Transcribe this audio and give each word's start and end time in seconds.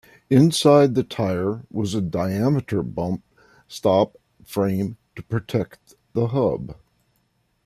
Inside 0.31 0.95
the 0.95 1.03
tire 1.03 1.61
was 1.69 1.93
a 1.93 2.01
diameter 2.01 2.81
bump 2.81 3.21
stop 3.67 4.17
frame 4.43 4.97
to 5.15 5.21
protect 5.21 5.93
the 6.13 6.29
hub. 6.29 6.73